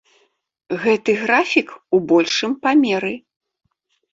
Гэты 0.85 1.11
графік 1.25 1.67
у 1.99 1.99
большым 2.13 2.51
памеры. 2.65 3.13